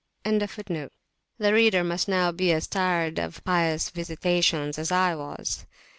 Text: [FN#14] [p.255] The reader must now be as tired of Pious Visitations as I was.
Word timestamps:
[FN#14] 0.25 0.39
[p.255] 0.39 0.89
The 1.37 1.53
reader 1.53 1.83
must 1.83 2.07
now 2.07 2.31
be 2.31 2.51
as 2.51 2.65
tired 2.65 3.19
of 3.19 3.43
Pious 3.43 3.91
Visitations 3.91 4.79
as 4.79 4.91
I 4.91 5.13
was. 5.13 5.67